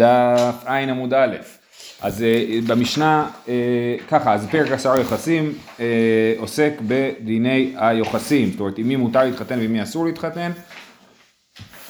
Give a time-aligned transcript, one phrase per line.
[0.00, 1.36] בדף ע' עמוד א'.
[2.02, 8.78] אז אה, במשנה, אה, ככה, אז פרק עשרה יוחסים אה, עוסק בדיני היוחסים, זאת אומרת
[8.78, 10.50] עם מי מותר להתחתן ועם מי אסור להתחתן.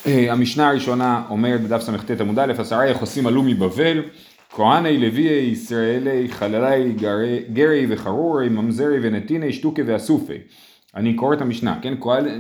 [0.07, 4.03] אה, המשנה הראשונה אומרת בדף סט עמוד א', עשרה יוחסים עלו מבבל,
[4.51, 6.93] כהני לוויי ישראלי חללי
[7.53, 10.39] גרי וחרורי ממזרי ונתיני שטוקי ואסופי.
[10.97, 11.95] אני קורא את המשנה, כן?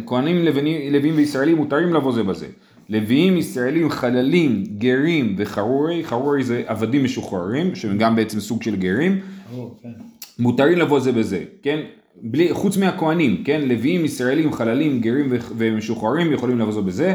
[0.07, 0.45] כהנים
[0.91, 2.47] לוויים וישראלים מותרים לבוא זה בזה.
[2.91, 9.21] לוויים ישראלים חללים, גרים וחרורי, חרורי זה עבדים משוחררים, שהם גם בעצם סוג של גרים,
[9.83, 9.89] כן.
[10.39, 11.81] מותרים לבוא זה בזה, כן?
[12.23, 13.61] בלי, חוץ מהכהנים, כן?
[13.69, 17.15] לוויים ישראלים, חללים, גרים ומשוחררים יכולים לבוא זה בזה.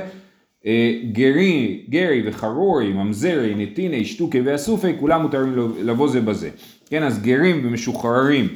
[0.66, 6.50] אה, גרי, גרי וחרורי, ממזרי, נתיני, שטוקי ואסופי, כולם מותרים לבוא זה בזה.
[6.90, 8.48] כן, אז גרים ומשוחררים,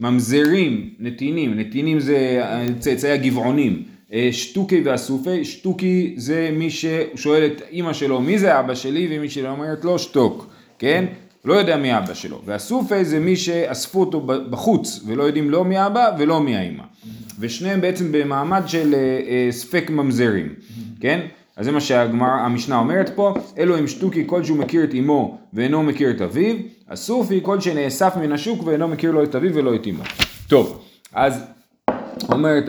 [0.00, 2.42] ממזרים, נתינים, נתינים זה
[2.78, 3.91] צאצאי הגבעונים, אה,
[4.32, 9.48] שטוקי ואסופי, שטוקי זה מי ששואל את אימא שלו מי זה אבא שלי ומי שלא
[9.48, 10.46] אומרת לו שתוק,
[10.78, 11.04] כן?
[11.44, 15.86] לא יודע מי אבא שלו, והסופי זה מי שאספו אותו בחוץ ולא יודעים לא מי
[15.86, 16.82] אבא ולא מי האימא,
[17.38, 20.48] ושניהם בעצם במעמד של אה, אה, ספק ממזרים,
[21.00, 21.20] כן?
[21.56, 26.10] אז זה מה שהמשנה אומרת פה, אלו הם שטוקי כלשהו מכיר את אמו ואינו מכיר
[26.10, 26.56] את אביו,
[26.88, 30.02] הסופי כל שנאסף מן השוק ואינו מכיר לו את אביו ולא את אמו.
[30.48, 31.44] טוב, אז
[32.32, 32.64] אומרת,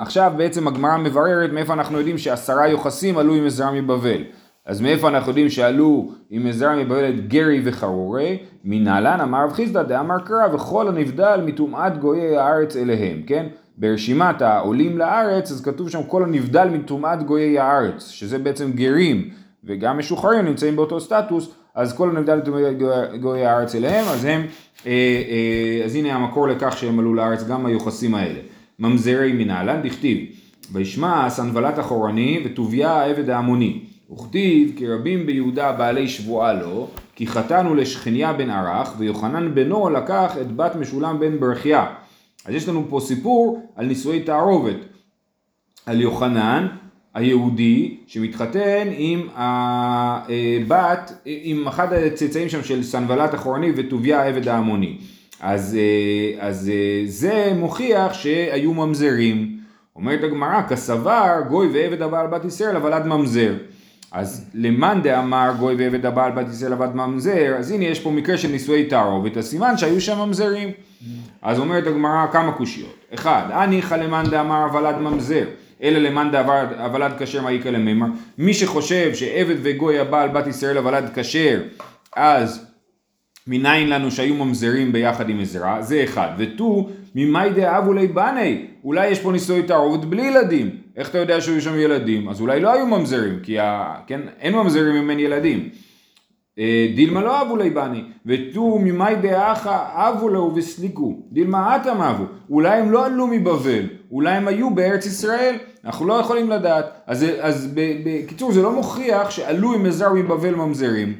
[0.00, 4.22] עכשיו בעצם הגמרא מבררת מאיפה אנחנו יודעים שעשרה יוחסים עלו עם עזרא מבבל.
[4.66, 8.38] אז מאיפה אנחנו יודעים שעלו עם עזרא מבבל את גרי וחרורי?
[8.64, 13.46] מנהלן אמר רב חיסדא דאמר קרא וכל הנבדל מטומאת גויי הארץ אליהם, כן?
[13.78, 19.30] ברשימת העולים לארץ אז כתוב שם כל הנבדל מטומאת גויי הארץ, שזה בעצם גרים
[19.64, 22.78] וגם משוחררים נמצאים באותו סטטוס, אז כל הנבדל מטומאת
[23.20, 24.42] גויי הארץ אליהם, אז הם,
[24.86, 28.40] אה, אה, אז הנה המקור לכך שהם עלו לארץ גם היוחסים האלה.
[28.78, 30.18] ממזרי מנהלן דכתיב
[30.72, 33.80] וישמע סנבלת אחורני וטוביה העבד ההמוני
[34.12, 40.34] וכתיב כי רבים ביהודה בעלי שבועה לו כי חתנו לשכניה בן ערך ויוחנן בנו לקח
[40.40, 41.86] את בת משולם בן ברכיה.
[42.44, 44.76] אז יש לנו פה סיפור על נישואי תערובת
[45.86, 46.66] על יוחנן
[47.14, 54.98] היהודי שמתחתן עם הבת, עם אחד הצאצאים שם של סנבלת אחורני וטוביה העבד ההמוני
[55.44, 59.56] אז, אה, אז אה, זה מוכיח שהיו ממזרים.
[59.96, 63.54] אומרת הגמרא, כסבר גוי ועבד הבעל בת ישראל אבל עד ממזר.
[64.12, 68.38] אז למאן דאמר גוי ועבד הבעל בת ישראל עבד ממזר, אז הנה יש פה מקרה
[68.38, 70.70] של נישואי תערובת, הסימן שהיו שם ממזרים.
[71.42, 72.96] אז אומרת הגמרא כמה קושיות.
[73.14, 75.44] אחד, הניחא למאן דאמר עד ממזר,
[75.82, 78.06] אלא למאן דאמר עד כשר מה איכא למימר.
[78.38, 81.60] מי שחושב שעבד וגוי הבעל בת ישראל עד כשר,
[82.16, 82.73] אז
[83.48, 86.28] מניין לנו שהיו ממזרים ביחד עם עזרא, זה אחד.
[86.38, 90.70] ותו, ממאי דאבו לי בני, אולי יש פה נישואי תערובת בלי ילדים.
[90.96, 92.28] איך אתה יודע שהיו שם ילדים?
[92.28, 93.94] אז אולי לא היו ממזרים, כי ה...
[94.06, 95.68] כן, אין ממזרים אם אין ילדים.
[96.58, 102.24] אה, דילמה לא אבו לי בני, ותו ממאי דאחה אבו לו וסליקו, דילמה אטם אבו,
[102.50, 106.86] אולי הם לא עלו מבבל, אולי הם היו בארץ ישראל, אנחנו לא יכולים לדעת.
[107.06, 107.74] אז, אז
[108.04, 111.14] בקיצור זה לא מוכיח שעלו עם עזרא מבבל ממזרים.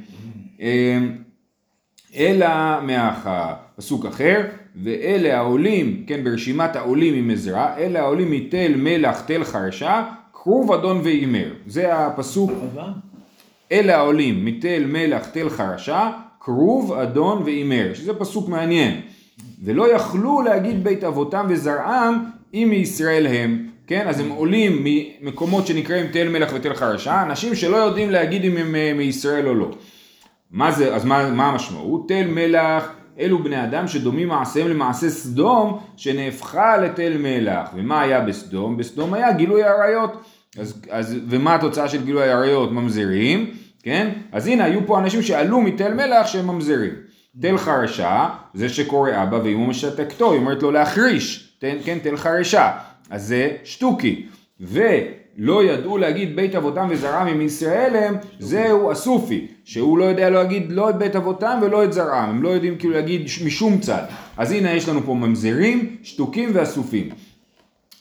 [2.17, 2.47] אלא
[2.83, 4.41] מהפסוק אחר,
[4.83, 11.01] ואלה העולים, כן, ברשימת העולים עם עזרא, אלה העולים מתל מלח תל חרשה, כרוב אדון
[11.05, 11.53] ואימר.
[11.67, 12.51] זה הפסוק.
[13.73, 16.11] אלה העולים מתל מלח תל חרשה,
[16.41, 19.01] כרוב אדון ואימר, שזה פסוק מעניין.
[19.65, 22.25] ולא יכלו להגיד בית אבותם וזרעם
[22.55, 23.67] אם מישראל הם.
[23.87, 28.57] כן, אז הם עולים ממקומות שנקראים תל מלח ותל חרשה, אנשים שלא יודעים להגיד אם
[28.57, 29.71] הם אה, מישראל או לא.
[30.55, 32.09] מה זה, אז מה, מה המשמעות?
[32.09, 37.69] תל מלח אלו בני אדם שדומים מעשיהם למעשה סדום שנהפכה לתל מלח.
[37.75, 38.77] ומה היה בסדום?
[38.77, 40.23] בסדום היה גילוי עריות.
[40.59, 42.73] אז, אז, ומה התוצאה של גילוי עריות?
[42.73, 43.51] ממזרים,
[43.83, 44.11] כן?
[44.33, 46.93] אז הנה היו פה אנשים שעלו מתל מלח שהם ממזרים.
[47.41, 52.71] תל חרשה, זה שקורא אבא ואמו משתקתו, היא אומרת לו להחריש, תן, כן, תל חרשה.
[53.11, 54.27] אז זה שטוקי.
[54.61, 54.81] ו...
[55.37, 60.91] לא ידעו להגיד בית אבותם וזרעם מישראל הם, זהו הסופי, שהוא לא יודע להגיד לא
[60.91, 64.03] את בית אבותם ולא את זרעם, הם לא יודעים כאילו להגיד משום צד.
[64.37, 67.09] אז הנה יש לנו פה ממזרים, שתוקים ואסופים.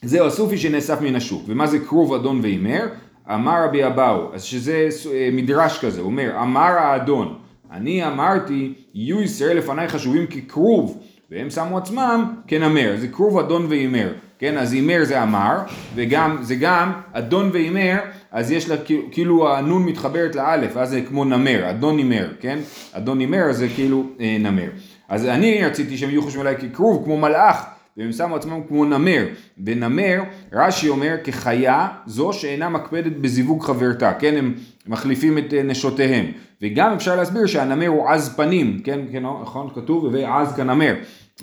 [0.02, 1.44] זהו הסופי שנאסף מן השוק.
[1.48, 2.88] ומה זה כרוב אדון והימר?
[3.34, 7.36] אמר רבי אבאו, אז שזה אה, מדרש כזה, הוא אומר, אמר האדון,
[7.72, 11.00] אני אמרתי, יהיו ישראל לפניי חשובים ככרוב,
[11.32, 14.14] והם שמו עצמם כנמר, זה כרוב אדון והימר.
[14.44, 15.58] כן, אז הימר זה אמר,
[15.96, 17.96] וגם, זה גם אדון והימר,
[18.32, 18.76] אז יש לה
[19.12, 22.60] כאילו הנון מתחברת לאלף, אז זה כמו נמר, אדון הימר, כן?
[22.92, 24.70] אדון הימר זה כאילו אה, נמר.
[25.10, 27.66] אז אני רציתי שהם יהיו חושבים עליי ככרוב, כמו מלאך,
[27.98, 29.26] והם שמו עצמם כמו נמר.
[29.66, 30.22] ונמר,
[30.54, 34.54] רש"י אומר, כחיה זו שאינה מקפדת בזיווג חברתה, כן, הם
[34.88, 36.26] מחליפים את אה, נשותיהם.
[36.62, 40.94] וגם אפשר להסביר שהנמר הוא עז פנים, כן, כן, נכון, כתוב, ועז כנמר.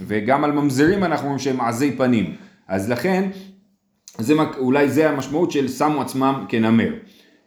[0.07, 2.50] וגם על ממזרים אנחנו אומרים שהם עזי פנים.
[2.71, 3.31] אז לכן,
[4.19, 6.93] זה, אולי זה המשמעות של שמו עצמם כנמר.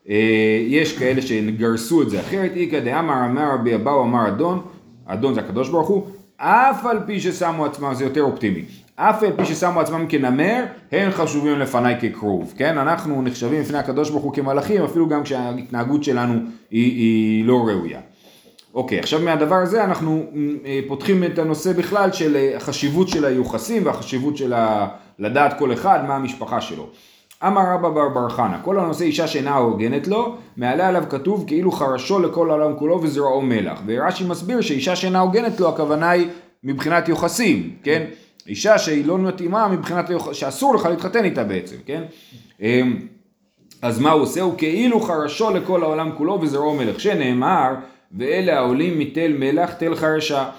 [0.09, 4.61] אה, יש כאלה שגרסו את זה אחרת, איכא דאמר אמר רבי אבאו אמר אדון,
[5.05, 8.65] אדון זה הקדוש ברוך הוא, אף על פי ששמו עצמם, זה יותר אופטימי,
[8.95, 12.77] אף על פי ששמו עצמם כנמר, הם חשובים לפניי ככרוב, כן?
[12.77, 16.33] אנחנו נחשבים לפני הקדוש ברוך הוא כמלאכים, אפילו גם כשההתנהגות שלנו
[16.71, 17.99] היא, היא לא ראויה.
[18.73, 20.25] אוקיי, עכשיו מהדבר הזה אנחנו
[20.65, 24.87] אה, פותחים את הנושא בכלל של אה, החשיבות של היוחסים והחשיבות של ה...
[25.19, 26.89] לדעת כל אחד מה המשפחה שלו.
[27.47, 31.71] אמר רבא בר בר חנה, כל הנושא אישה שאינה הוגנת לו, מעלה עליו כתוב כאילו
[31.71, 33.81] חרשו לכל העולם כולו וזרעו מלח.
[33.85, 36.27] ורש"י מסביר שאישה שאינה הוגנת לו, הכוונה היא
[36.63, 38.05] מבחינת יוחסים, כן?
[38.47, 42.03] אישה שהיא לא מתאימה מבחינת, שאסור לך להתחתן איתה בעצם, כן?
[42.61, 42.97] אמ,
[43.81, 44.41] אז מה הוא עושה?
[44.41, 47.73] הוא כאילו חרשו לכל העולם כולו וזרעו מלח, שנאמר,
[48.17, 50.49] ואלה העולים מתל מלח תל חרשה.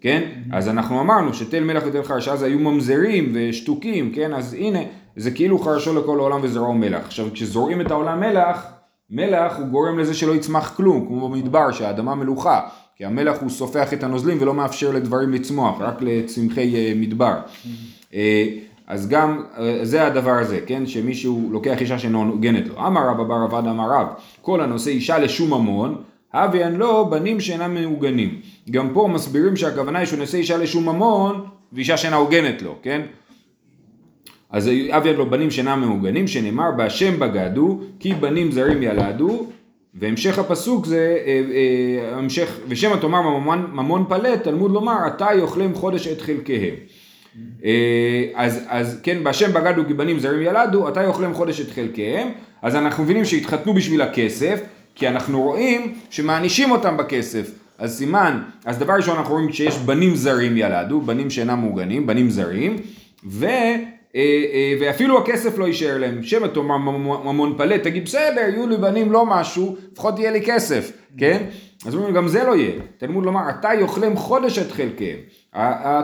[0.00, 0.22] כן?
[0.52, 4.34] אז אנחנו אמרנו שתל מלח ותל חרשה אז היו ממזרים ושתוקים, כן?
[4.34, 4.78] אז הנה,
[5.16, 7.04] זה כאילו חרשו לכל העולם וזרעו מלח.
[7.04, 8.66] עכשיו כשזורעים את העולם מלח,
[9.10, 12.60] מלח הוא גורם לזה שלא יצמח כלום, כמו במדבר שהאדמה מלוכה,
[12.96, 17.34] כי המלח הוא סופח את הנוזלים ולא מאפשר לדברים לצמוח, רק לצמחי אה, מדבר.
[18.14, 18.46] אה,
[18.86, 20.86] אז גם אה, זה הדבר הזה, כן?
[20.86, 22.86] שמישהו לוקח אישה שאינו הוגנת לו.
[22.86, 24.06] אמר רבא בר עבד אמר רב,
[24.42, 26.02] כל הנושא אישה לשום ממון,
[26.32, 28.40] הביאן לו בנים שאינם מעוגנים.
[28.70, 33.00] גם פה מסבירים שהכוונה היא שהוא נושא אישה לשום ממון ואישה שאינה הוגנת לו, כן?
[34.50, 39.46] אז אביין לו בנים שאינם מעוגנים, שנאמר בהשם בגדו, כי בנים זרים ילדו,
[39.94, 45.74] והמשך הפסוק זה, אה, אה, המשך, ושמא תאמר ממון, ממון פלט, תלמוד לומר, עתה יאכלם
[45.74, 46.74] חודש את חלקיהם.
[47.64, 52.28] אה, אז, אז כן, בהשם בגדו כי בנים זרים ילדו, עתה יאכלם חודש את חלקיהם,
[52.62, 54.60] אז אנחנו מבינים שהתחתנו בשביל הכסף,
[54.98, 57.50] כי אנחנו רואים שמענישים אותם בכסף.
[57.78, 62.30] אז סימן, אז דבר ראשון אנחנו רואים שיש בנים זרים ילדו, בנים שאינם מוגנים, בנים
[62.30, 62.76] זרים,
[63.26, 63.46] ו...
[64.16, 64.20] אה,
[64.52, 69.12] אה, ואפילו הכסף לא יישאר להם, שמא תאמר ממון פלט, תגיד בסדר, יהיו לי בנים
[69.12, 71.42] לא משהו, לפחות יהיה לי כסף, כן?
[71.86, 75.18] אז אומרים גם זה לא יהיה, תלמוד לומר, אתה יאכלם חודש את חלקיהם,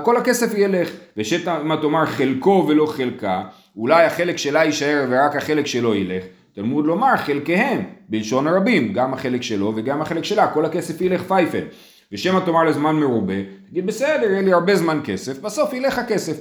[0.05, 3.43] כל הכסף ילך, ושמה תאמר חלקו ולא חלקה,
[3.76, 6.25] אולי החלק שלה יישאר ורק החלק שלו ילך,
[6.55, 11.65] תלמוד לומר חלקיהם, בלשון הרבים, גם החלק שלו וגם החלק שלה, כל הכסף ילך פייפל.
[12.12, 13.35] ושמא תאמר לזמן מרובה,
[13.71, 16.41] תגיד בסדר, יהיה לי הרבה זמן כסף, בסוף ילך הכסף.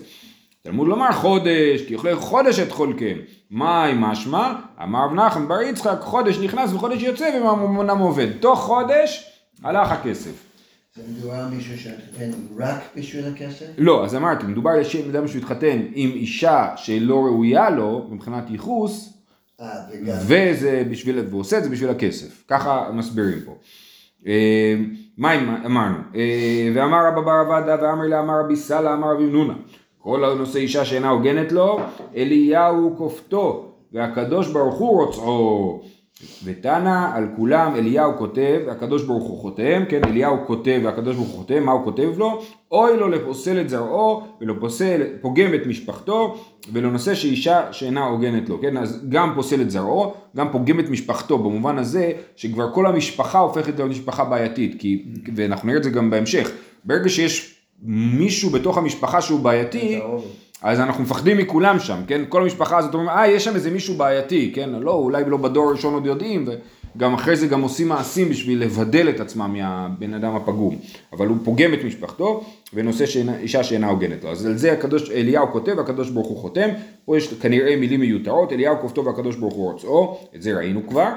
[0.63, 3.17] תלמוד לומר חודש, כי יאכלו חודש את חולקיהם.
[3.51, 4.53] מהי משמע?
[4.83, 8.27] אמר רב נחמן בר יצחק, חודש נכנס וחודש יוצא וממונם עובד.
[8.39, 9.29] תוך חודש
[9.63, 10.45] הלך הכסף.
[10.95, 13.65] זה מדובר על מישהו שהתחתן רק בשביל הכסף?
[13.77, 19.12] לא, אז אמרתי, מדובר על אדם שהוא התחתן עם אישה שלא ראויה לו מבחינת ייחוס.
[20.27, 22.43] וזה בשביל, והוא עושה את זה בשביל הכסף.
[22.47, 23.55] ככה מסבירים פה.
[24.27, 24.75] אה,
[25.17, 25.33] מה
[25.65, 25.97] אמרנו?
[26.15, 29.53] אה, ואמר רבא בר עבדה ואמר לה אמר רבי סאלה אמר רבי נונה
[30.03, 31.79] כל הנושא אישה שאינה הוגנת לו,
[32.15, 35.83] אליהו כופתו, והקדוש ברוך הוא רוצעו.
[36.43, 41.37] ותנא על כולם אליהו כותב, והקדוש ברוך הוא חותם, כן, אליהו כותב והקדוש ברוך הוא
[41.37, 42.41] חותם, מה הוא כותב לו?
[42.71, 46.37] אוי לו לפוסל את זרעו, ולא פוסל, פוגם את משפחתו,
[46.73, 50.89] ולא נושא שאישה שאינה הוגנת לו, כן, אז גם פוסל את זרעו, גם פוגם את
[50.89, 55.05] משפחתו, במובן הזה שכבר כל המשפחה הופכת להיות משפחה בעייתית, כי,
[55.35, 56.51] ואנחנו נראה את זה גם בהמשך,
[56.85, 59.99] ברגע שיש מישהו בתוך המשפחה שהוא בעייתי,
[60.63, 62.21] אז אנחנו מפחדים מכולם שם, כן?
[62.29, 64.69] כל המשפחה הזאת אומרים, אה, יש שם איזה מישהו בעייתי, כן?
[64.69, 66.47] לא, אולי לא בדור הראשון עוד יודעים,
[66.95, 70.77] וגם אחרי זה גם עושים מעשים בשביל לבדל את עצמם מהבן אדם הפגום.
[71.13, 72.43] אבל הוא פוגם את משפחתו,
[72.73, 74.29] ונושא שאינה, אישה שאינה הוגנת לו.
[74.29, 76.69] אז על זה הקדוש, אליהו כותב, הקדוש ברוך הוא חותם.
[77.05, 81.09] פה יש כנראה מילים מיותרות, אליהו כופתו והקדוש ברוך הוא רוצאו, את זה ראינו כבר.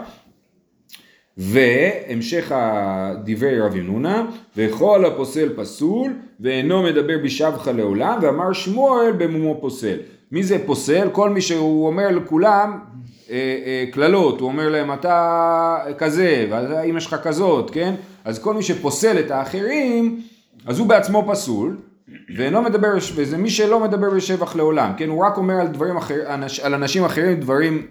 [1.36, 4.26] והמשך הדברי רב ינונה,
[4.56, 9.96] וכל הפוסל פסול, ואינו מדבר בשבחה לעולם, ואמר שמואל במומו פוסל.
[10.32, 11.08] מי זה פוסל?
[11.12, 12.78] כל מי שהוא אומר לכולם
[13.30, 17.94] אה, אה, קללות, הוא אומר להם אתה כזה, ואמא שלך כזאת, כן?
[18.24, 20.20] אז כל מי שפוסל את האחרים,
[20.66, 21.76] אז הוא בעצמו פסול,
[22.36, 25.08] ואינו מדבר, וזה מי שלא מדבר בשבח לעולם, כן?
[25.08, 26.14] הוא רק אומר על דברים אחר,
[26.62, 27.86] על אנשים אחרים דברים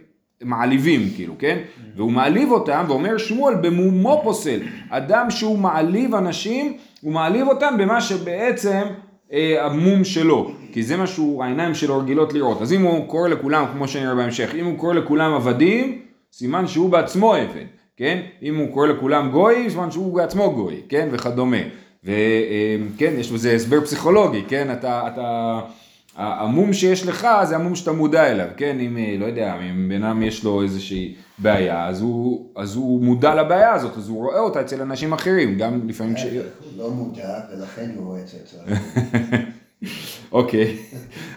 [0.45, 1.57] מעליבים כאילו, כן?
[1.95, 4.59] והוא מעליב אותם ואומר שמואל במומו פוסל.
[4.89, 8.81] אדם שהוא מעליב אנשים, הוא מעליב אותם במה שבעצם
[9.33, 10.51] אה, המום שלו.
[10.71, 12.61] כי זה מה שהוא, העיניים שלו רגילות לראות.
[12.61, 16.89] אז אם הוא קורא לכולם, כמו שנראה בהמשך, אם הוא קורא לכולם עבדים, סימן שהוא
[16.89, 17.65] בעצמו עבד,
[17.97, 18.21] כן?
[18.41, 21.07] אם הוא קורא לכולם גוי, סימן שהוא בעצמו גוי, כן?
[21.11, 21.57] וכדומה.
[22.03, 24.67] וכן, אה, יש בזה הסבר פסיכולוגי, כן?
[24.71, 25.59] אתה, אתה
[26.15, 28.79] המום שיש לך זה המום שאתה מודע אליו, כן?
[28.79, 33.01] אם, אה, לא יודע, אם בן אדם יש לו איזושהי בעיה, אז הוא, אז הוא
[33.01, 36.23] מודע לבעיה הזאת, אז הוא רואה אותה אצל אנשים אחרים, גם לפעמים ש...
[36.23, 36.31] הוא
[36.77, 38.57] לא מודע ולכן הוא רואה את זה אצל
[40.31, 40.77] אוקיי,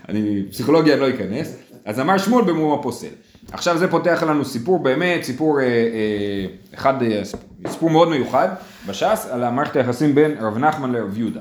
[0.09, 1.57] אני, פסיכולוגיה לא אכנס.
[1.85, 3.07] אז אמר שמואל במום הפוסל.
[3.53, 7.23] עכשיו זה פותח לנו סיפור באמת, סיפור אה, אה, אחד, אה,
[7.69, 8.49] סיפור מאוד מיוחד
[8.87, 11.41] בש"ס, על המערכת היחסים בין רב נחמן לרב יהודה.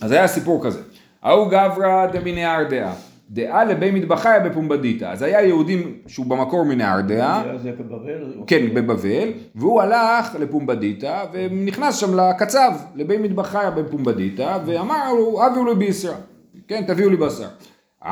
[0.00, 0.80] אז היה סיפור כזה.
[1.22, 2.92] ההוא גברא דמינהר דעה,
[3.30, 5.04] דעה לבי מטבחיה בפומבדיתא.
[5.04, 8.42] אז היה יהודי שהוא במקור מנהר דעה, זה בבבל?
[8.46, 15.74] כן, בבבל, והוא הלך לפומבדיתא ונכנס שם לקצב, לבי מטבחיה בפומבדיתא, ואמר לו, הביאו לי
[15.74, 16.14] בישרא,
[16.68, 17.48] כן, תביאו לי בשר.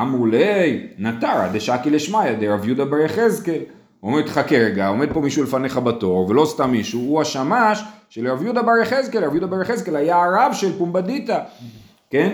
[0.01, 3.61] אמרו לי, נטרא דשקי לשמיא דרב יהודה בר יחזקאל.
[4.03, 8.43] אומר, תחכה רגע, עומד פה מישהו לפניך בתור, ולא סתם מישהו, הוא השמש של רב
[8.43, 11.39] יהודה בר יחזקאל, רב יהודה בר יחזקאל היה הרב של פומבדיתא,
[12.09, 12.31] כן?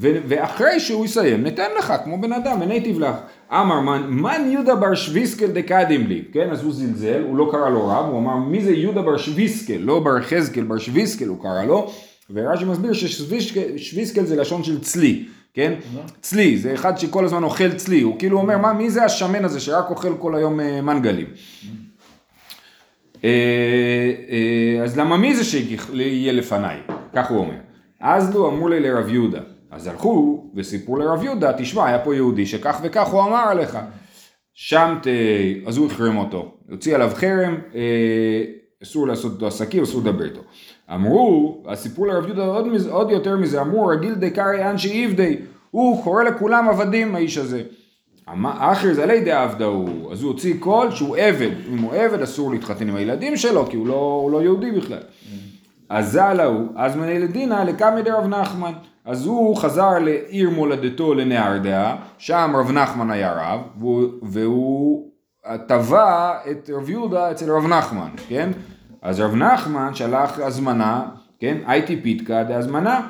[0.00, 3.16] ו- ואחרי שהוא יסיים, ניתן לך, כמו בן אדם, וניטיב לך.
[3.52, 6.50] אמר מן, מן יהודה בר שוויסקל דקדים לי, כן?
[6.50, 9.76] אז הוא זלזל, הוא לא קרא לו רב, הוא אמר, מי זה יהודה בר שוויסקל?
[9.76, 11.92] לא בר יחזקאל, בר שוויסקל הוא קרא לו,
[12.30, 15.24] ורש"י מסביר ששוויסקל זה לשון של צלי.
[15.54, 15.74] כן?
[16.20, 19.60] צלי, זה אחד שכל הזמן אוכל צלי, הוא כאילו אומר, מה, מי זה השמן הזה
[19.60, 21.26] שרק אוכל כל היום אה, מנגלים?
[23.24, 23.30] אה,
[24.30, 26.76] אה, אז למה מי זה שיהיה לפניי?
[27.14, 27.54] כך הוא אומר.
[28.00, 29.40] אז לו אמרו לי לרב יהודה.
[29.70, 33.78] אז הלכו וסיפרו לרב יהודה, תשמע, היה פה יהודי שכך וכך הוא אמר עליך.
[34.54, 35.06] שם ת...
[35.66, 37.58] אז הוא החרים אותו, הוציא עליו חרם,
[38.82, 40.40] אסור לעשות איתו עסקים, אסור לדבר איתו.
[40.94, 45.36] אמרו, הסיפור לרב יהודה עוד, עוד יותר מזה, אמרו רגיל דקארי אנשי איבדי,
[45.70, 47.62] הוא קורא לכולם עבדים האיש הזה.
[48.44, 52.50] אחר זה עלי דעבדה הוא, אז הוא הוציא קול שהוא עבד, אם הוא עבד אסור
[52.50, 55.02] להתחתן עם הילדים שלו כי הוא לא, הוא לא יהודי בכלל.
[55.88, 58.72] אז ז"ל ההוא, אז מני לדינא לקמא דרב נחמן,
[59.08, 65.10] אז הוא חזר לעיר מולדתו לנהרדעה, שם רב נחמן היה רב, והוא, והוא
[65.66, 68.50] תבע את רב יהודה אצל רב נחמן, כן?
[69.02, 71.02] אז רב נחמן שלח הזמנה,
[71.40, 71.58] כן?
[71.66, 73.00] הייתי פיתקא דהזמנה,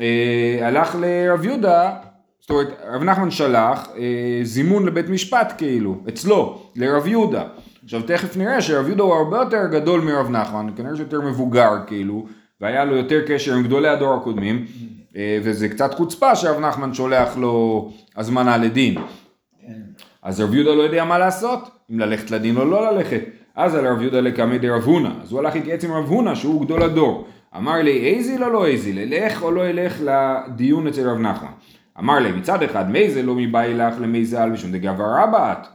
[0.00, 1.94] אה, הלך לרב יהודה,
[2.40, 7.44] זאת אומרת רב נחמן שלח אה, זימון לבית משפט כאילו, אצלו, לרב יהודה.
[7.84, 12.26] עכשיו תכף נראה שרב יהודה הוא הרבה יותר גדול מרב נחמן, כנראה שיותר מבוגר כאילו,
[12.60, 14.64] והיה לו יותר קשר עם גדולי הדור הקודמים,
[15.18, 18.94] וזה קצת חוצפה שרב נחמן שולח לו הזמנה לדין.
[18.94, 19.80] כן.
[20.22, 23.20] אז רב יהודה לא יודע מה לעשות, אם ללכת לדין או לא ללכת.
[23.56, 26.64] אז על רב יהודה לקמא דרב הונא, אז הוא הלך להתייעץ עם רב הונא שהוא
[26.64, 27.26] גדול הדור.
[27.56, 31.50] אמר לי איזיל או לא איזיל, אלך או לא אלך לדיון אצל רב נחמן.
[31.98, 35.52] אמר לי מצד אחד מי זה לא מבאי לך למי זה על משום דגבר רבה
[35.52, 35.66] את.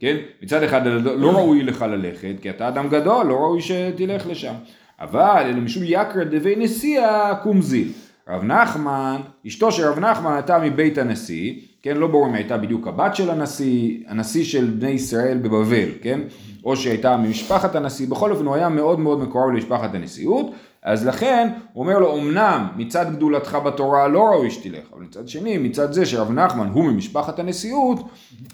[0.00, 0.16] כן?
[0.42, 4.54] מצד אחד לא ראוי לך ללכת, כי אתה אדם גדול, לא ראוי שתלך לשם.
[5.00, 7.92] אבל אלא משום יקרא דבי נשיאה קומזיל.
[8.28, 12.86] רב נחמן, אשתו של רב נחמן הייתה מבית הנשיא, כן, לא ברור אם הייתה בדיוק
[12.86, 16.20] הבת של הנשיא, הנשיא של בני ישראל בבבל, כן,
[16.64, 20.50] או שהייתה ממשפחת הנשיא, בכל אופן הוא היה מאוד מאוד מקורב למשפחת הנשיאות,
[20.82, 25.58] אז לכן הוא אומר לו אמנם מצד גדולתך בתורה לא ראוי שתלך, אבל מצד שני
[25.58, 28.00] מצד זה שרב נחמן הוא ממשפחת הנשיאות,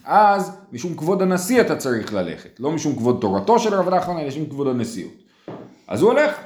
[0.04, 4.28] אז משום כבוד הנשיא אתה צריך ללכת, לא משום כבוד תורתו של רב נחמן אלא
[4.28, 5.12] משום כבוד הנשיאות.
[5.88, 6.36] אז הוא הולך,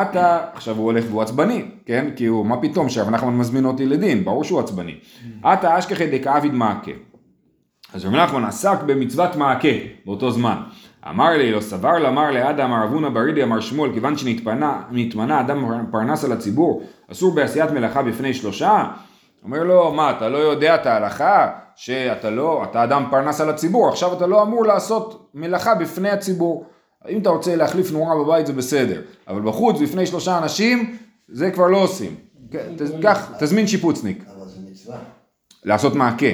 [0.00, 2.10] אתה, עכשיו הוא הולך והוא עצבני, כן?
[2.16, 4.94] כי הוא, מה פתאום שרב נחמן מזמין אותי לדין, ברור שהוא עצבני.
[5.40, 6.90] אתה אשכחי דקאביד מעקה.
[7.94, 9.68] אז רב נחמן עסק במצוות מעקה
[10.06, 10.56] באותו זמן.
[11.10, 16.32] אמר לי, לא סבר לאמר לאדם הרבונה ברידי אמר שמואל, כיוון שנתמנה אדם פרנס על
[16.32, 16.82] הציבור,
[17.12, 18.84] אסור בעשיית מלאכה בפני שלושה?
[19.44, 21.50] אומר לו, מה, אתה לא יודע את ההלכה?
[21.76, 26.64] שאתה לא, אתה אדם פרנס על הציבור, עכשיו אתה לא אמור לעשות מלאכה בפני הציבור.
[27.08, 30.96] אם אתה רוצה להחליף נורה בבית זה בסדר, אבל בחוץ בפני שלושה אנשים
[31.28, 32.14] זה כבר לא עושים.
[33.02, 34.24] קח, תזמין שיפוצניק.
[34.36, 34.98] אבל זה מצווה.
[35.64, 36.26] לעשות מעקה.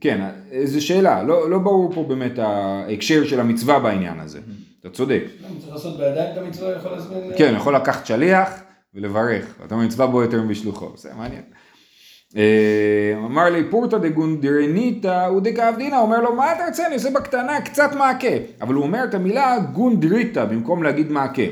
[0.00, 0.30] כן,
[0.64, 4.40] זו שאלה, לא, לא ברור פה באמת ההקשר של המצווה בעניין הזה.
[4.80, 5.22] אתה צודק.
[5.58, 7.32] צריך לעשות בידיים את המצווה, יכול להזמין...
[7.38, 8.50] כן, יכול לקחת שליח
[8.94, 9.54] ולברך.
[9.64, 11.42] אתה מצווה בו יותר מבשלוחו, זה מעניין.
[13.24, 18.28] אמר לי פורתא דגונדרניתא ודקאבדינא, אומר לו מה אתה רוצה, אני עושה בקטנה קצת מעקה,
[18.62, 21.42] אבל הוא אומר את המילה גונדריתא במקום להגיד מעקה.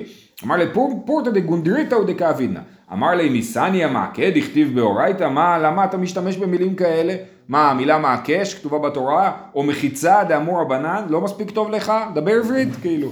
[0.45, 0.65] אמר לי
[1.07, 2.61] פורתא דגונדריתא ודקאבדינא,
[2.93, 7.15] אמר לי ניסניה מעקה דכתיב באורייתא, מה, למה אתה משתמש במילים כאלה?
[7.49, 11.93] מה המילה מעקה שכתובה בתורה, או מחיצה דאמור הבנן, לא מספיק טוב לך?
[12.15, 13.09] דבר עברית, כאילו.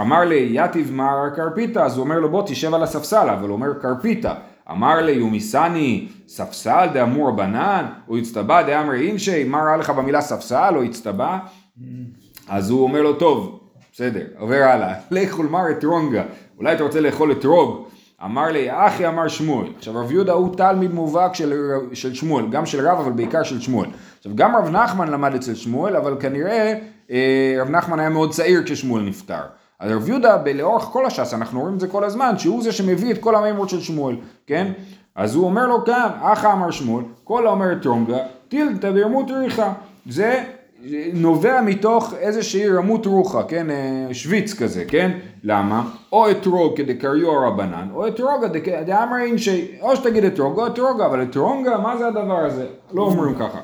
[0.00, 3.54] אמר לי יתיב מר קרפיתא, אז הוא אומר לו בוא תשב על הספסל, אבל הוא
[3.54, 4.32] אומר קרפיתא.
[4.70, 10.72] אמר לי יומיסני ספסל דאמור בנן, או הצטבע דאמרי אינשי, מה רע לך במילה ספסל
[10.76, 11.38] או הצטבע?
[12.48, 13.60] אז הוא אומר לו טוב,
[13.92, 16.22] בסדר, עובר הלאה, לך ולמר אתרונגה,
[16.58, 17.88] אולי אתה רוצה לאכול אתרוג,
[18.24, 19.68] אמר לי, אחי אמר שמואל.
[19.76, 23.60] עכשיו רב יהודה הוא תלמיד מובהק של, של שמואל, גם של רב אבל בעיקר של
[23.60, 23.88] שמואל.
[24.18, 26.78] עכשיו גם רב נחמן למד אצל שמואל, אבל כנראה
[27.10, 29.42] אה, רב נחמן היה מאוד צעיר כששמואל נפטר.
[29.84, 33.12] אז רב יהודה לאורך כל הש"ס, אנחנו רואים את זה כל הזמן, שהוא זה שמביא
[33.12, 34.72] את כל המימות של שמואל, כן?
[35.14, 39.72] אז הוא אומר לו כאן, אחא אמר שמואל, כל האומר טרונגה, טילתא דרמות ריחה.
[40.06, 40.44] זה
[41.12, 45.18] נובע מתוך איזושהי רמות רוחה, כן, אה, שוויץ כזה, כן?
[45.44, 45.90] למה?
[46.12, 48.48] או אתרוג כדקריו רבנן, או אתרוגה
[48.86, 49.48] דאמרין ש...
[49.80, 52.66] או שתגיד אתרוג או אתרוגה, אבל אתרונגה, מה זה הדבר הזה?
[52.92, 53.60] לא אומרים ככה.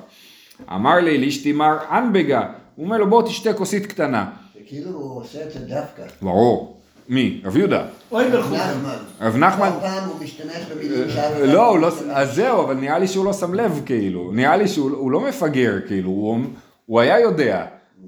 [0.75, 2.43] אמר לי לישתימר אנבגה,
[2.77, 4.25] הוא אומר לו בוא תשתה כוסית קטנה.
[4.67, 6.02] כאילו הוא עושה את זה דווקא.
[6.23, 6.76] ברור.
[7.09, 7.40] מי?
[7.45, 7.85] רב יהודה.
[8.12, 8.29] אוי.
[8.29, 8.97] נחמן.
[9.21, 9.71] רב נחמן...
[9.71, 11.88] כל פעם הוא משתמש במילים שאף אחד לא, הוא לא.
[12.11, 15.21] אז זהו, אבל נראה לי שהוא לא שם לב כאילו, נראה לי שהוא הוא לא
[15.21, 17.64] מפגר כאילו, הוא, היה יודע,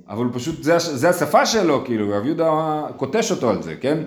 [0.09, 3.99] אבל פשוט, זה, הש- זה השפה שלו כאילו, רב יהודה קוטש אותו על זה, כן?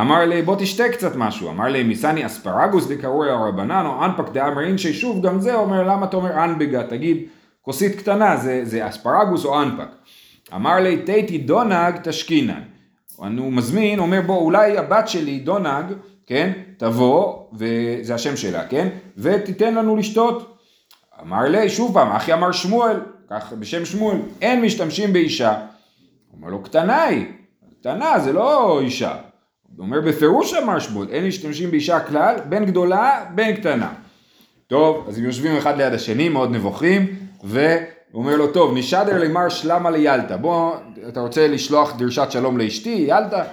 [0.00, 4.78] אמר לי בוא תשתה קצת משהו, אמר לי מיסני אספרגוס דקרוי הרבנן או אנפק דאמרין
[4.78, 7.16] ששוב גם זה אומר למה אתה אומר אנבגה, תגיד
[7.62, 9.88] כוסית קטנה זה, זה אספרגוס או אנפק.
[10.54, 12.62] אמר לי תיתי דונג תשכינן.
[13.16, 15.84] הוא מזמין, אומר בוא אולי הבת שלי דונג,
[16.26, 20.58] כן, תבוא, וזה השם שלה, כן, ותיתן לנו לשתות.
[21.22, 22.96] אמר לי, שוב פעם, אחי אמר שמואל,
[23.30, 25.54] כך בשם שמואל, אין משתמשים באישה.
[26.32, 27.26] אומר לו, קטנה היא,
[27.80, 29.16] קטנה זה לא אישה.
[29.76, 33.92] הוא אומר בפירוש אמר שמואל, אין משתמשים באישה כלל, בין גדולה, בין קטנה.
[34.66, 37.06] טוב, אז הם יושבים אחד ליד השני, מאוד נבוכים,
[38.10, 40.76] והוא אומר לו, טוב, נשדר למר שלמה ליאלתא, בוא,
[41.08, 43.44] אתה רוצה לשלוח דרשת שלום לאשתי, יאלתא?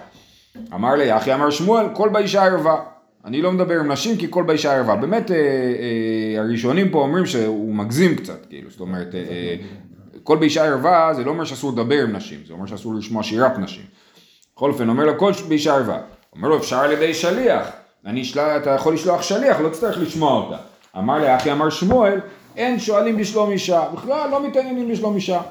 [0.73, 2.75] אמר לי, אחי אמר שמואל, כל באישה ערווה.
[3.25, 4.95] אני לא מדבר עם נשים כי כל באישה ערווה.
[4.95, 9.55] באמת, אה, אה, הראשונים פה אומרים שהוא מגזים קצת, כאילו, זאת אומרת, אה, אה,
[10.23, 13.59] כל באישה ערווה זה לא אומר שאסור לדבר עם נשים, זה אומר שאסור לשמוע שירת
[13.59, 13.83] נשים.
[14.55, 15.97] בכל אופן, אומר לו, כל באישה ערווה.
[16.35, 17.67] אומר לו, אפשר על ידי שליח.
[18.05, 20.57] אני אשלח, אתה יכול לשלוח שליח, לא תצטרך לשמוע אותה.
[20.97, 22.19] אמר לי, אחי אמר שמואל,
[22.57, 23.83] אין שואלים בשלום אישה.
[23.93, 25.41] בכלל לא מתעניינים בשלום אישה.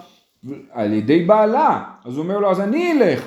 [0.73, 1.83] על ידי בעלה.
[2.05, 3.25] אז הוא אומר לו, אז אני אלך.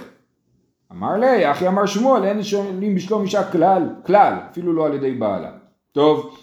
[0.92, 5.12] אמר לי, אחי אמר שמואל, אין שואלים בשלום אישה כלל, כלל, אפילו לא על ידי
[5.12, 5.50] בעלה.
[5.92, 6.38] טוב,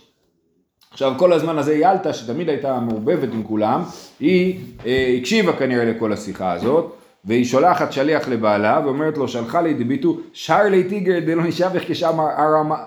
[0.90, 3.82] עכשיו כל הזמן הזה ילתה, שתמיד הייתה מעורבבת עם כולם,
[4.20, 6.92] היא אה, הקשיבה כנראה לכל השיחה הזאת,
[7.24, 11.82] והיא שולחת שליח לבעלה, ואומרת לו, שלחה לי דביטו, שר לי טיגר דלא נשבח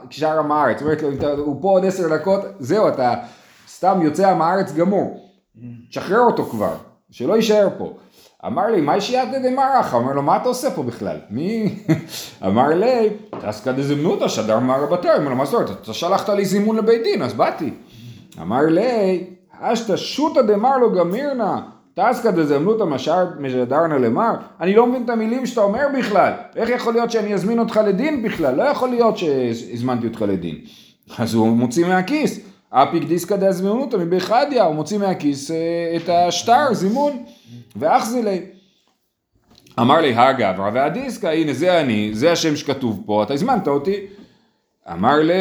[0.09, 0.81] כשאר עם הארץ.
[0.81, 3.13] אומרת לו, "אתה- הוא פה עוד עשר דקות, זהו, אתה
[3.77, 5.29] סתם יוצא עם הארץ גמור.
[5.89, 6.75] תשחרר אותו כבר,
[7.11, 7.93] שלא יישאר פה.
[8.45, 9.97] אמר לי, מה שייתא דמרחה?
[9.97, 11.17] אומר לו, מה אתה עושה פה בכלל?
[11.29, 11.75] מי?
[12.47, 13.09] אמר לי,
[13.41, 15.17] טסקא דזמנותא שדר מרא בתר.
[15.17, 15.69] אומר לו, מה זאת אומרת?
[15.81, 17.73] אתה שלחת לי זימון לבית דין, אז באתי.
[18.41, 19.23] אמר לי,
[19.59, 21.55] אשתא שותא דמר לו גמירנא,
[21.93, 22.83] טסקא דזמנותא
[23.39, 24.35] משדרנא למר?
[24.61, 26.33] אני לא מבין את המילים שאתה אומר בכלל.
[26.55, 28.55] איך יכול להיות שאני אזמין אותך לדין בכלל?
[28.55, 30.55] לא יכול להיות שהזמנתי אותך לדין.
[31.17, 32.56] אז הוא מוציא מהכיס.
[32.69, 35.55] אפיק דיסקא דזמנותא מבחדיא, הוא מוציא מהכיס אה,
[35.95, 37.23] את השטר, זימון,
[37.75, 38.41] ואחזילי.
[39.79, 43.95] אמר לי, הגברא והדיסקא, הנה זה אני, זה השם שכתוב פה, אתה הזמנת אותי.
[44.91, 45.33] אמר לי,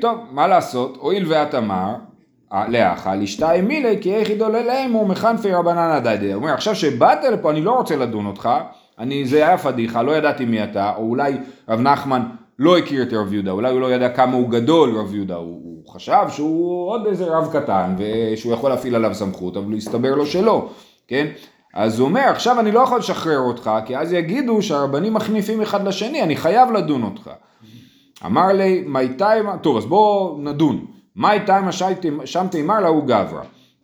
[0.00, 1.94] טוב, מה לעשות, הואיל ואת אמר,
[2.52, 6.32] אה, לאחה לשתאי מילי כי איך ידול אליהם הוא מחנפי רבנן הדדי.
[6.32, 8.50] הוא אומר, עכשיו שבאת לפה אני לא רוצה לדון אותך,
[8.98, 11.32] אני, זה היה פדיחה, לא ידעתי מי אתה, או אולי
[11.68, 12.22] רב נחמן
[12.62, 15.60] לא הכיר את רב יהודה, אולי הוא לא ידע כמה הוא גדול רב יהודה, הוא,
[15.64, 20.26] הוא חשב שהוא עוד איזה רב קטן, ושהוא יכול להפעיל עליו סמכות, אבל הסתבר לו
[20.26, 20.68] שלא,
[21.08, 21.26] כן?
[21.74, 25.88] אז הוא אומר, עכשיו אני לא יכול לשחרר אותך, כי אז יגידו שהרבנים מחניפים אחד
[25.88, 27.30] לשני, אני חייב לדון אותך.
[28.26, 31.72] אמר לי, מי תימא, טוב אז בואו נדון, מי תימא
[32.24, 33.42] שם תימר להוא גברא.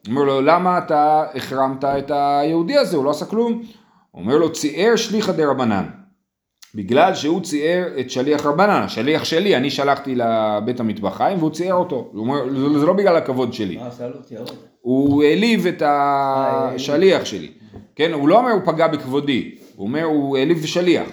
[0.08, 3.62] אומר לו, למה אתה החרמת את היהודי הזה, הוא לא עשה כלום?
[4.14, 5.97] אומר לו, ציער שליחא דרבנן.
[6.78, 12.08] בגלל שהוא ציער את שליח רבנן, השליח שלי, אני שלחתי לבית המטבחיים והוא ציער אותו.
[12.12, 13.78] הוא אומר, זה, זה לא בגלל הכבוד שלי.
[14.80, 17.50] הוא העליב את השליח שלי.
[17.96, 21.08] כן, הוא לא אומר הוא פגע בכבודי, הוא אומר הוא העליב שליח.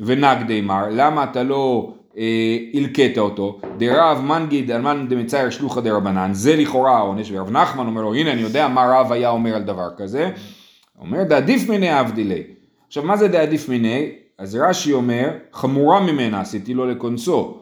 [0.00, 3.58] ונגדי מר, למה אתה לא אה, הלקט אותו?
[3.78, 8.40] דרב מנגיד אלמן דמצייר שלוחא דרבנן, זה לכאורה העונש, ורב נחמן אומר לו, הנה אני
[8.40, 10.30] יודע מה רב היה אומר על דבר כזה.
[11.00, 12.42] אומר דעדיף מיני עבדילי.
[12.86, 14.10] עכשיו מה זה דעדיף מיני?
[14.38, 17.58] אז רש"י אומר, חמורה ממנה עשיתי לו לקונסו.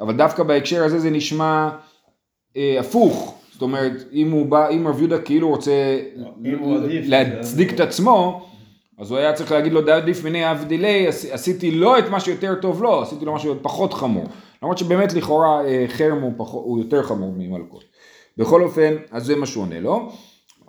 [0.00, 1.68] אבל דווקא בהקשר הזה זה נשמע
[2.56, 3.34] אה, הפוך.
[3.52, 5.72] זאת אומרת, אם הוא בא, אם רב יהודה כאילו רוצה
[6.84, 8.46] עדיף, להצדיק את עצמו,
[8.98, 12.54] אז הוא היה צריך להגיד לו דעדיף מיני עבדילי, עש- עשיתי לא את מה שיותר
[12.54, 14.24] טוב לו, עשיתי לו משהו פחות חמור.
[14.62, 17.84] למרות שבאמת לכאורה אה, חרם הוא, פחות, הוא יותר חמור ממלכות.
[18.36, 20.12] בכל אופן, אז זה מה שהוא עונה לו.